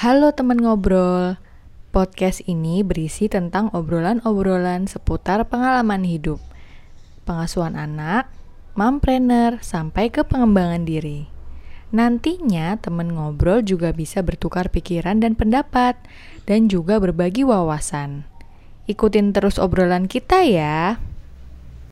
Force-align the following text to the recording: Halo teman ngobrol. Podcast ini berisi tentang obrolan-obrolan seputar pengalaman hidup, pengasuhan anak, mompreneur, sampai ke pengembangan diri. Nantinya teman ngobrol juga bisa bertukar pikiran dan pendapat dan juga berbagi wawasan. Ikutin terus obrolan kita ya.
Halo 0.00 0.32
teman 0.32 0.56
ngobrol. 0.56 1.36
Podcast 1.92 2.40
ini 2.48 2.80
berisi 2.80 3.28
tentang 3.28 3.68
obrolan-obrolan 3.76 4.88
seputar 4.88 5.44
pengalaman 5.44 6.08
hidup, 6.08 6.40
pengasuhan 7.28 7.76
anak, 7.76 8.32
mompreneur, 8.72 9.60
sampai 9.60 10.08
ke 10.08 10.24
pengembangan 10.24 10.88
diri. 10.88 11.28
Nantinya 11.92 12.80
teman 12.80 13.12
ngobrol 13.12 13.60
juga 13.60 13.92
bisa 13.92 14.24
bertukar 14.24 14.72
pikiran 14.72 15.20
dan 15.20 15.36
pendapat 15.36 16.00
dan 16.48 16.72
juga 16.72 16.96
berbagi 16.96 17.44
wawasan. 17.44 18.24
Ikutin 18.88 19.36
terus 19.36 19.60
obrolan 19.60 20.08
kita 20.08 20.48
ya. 20.48 20.96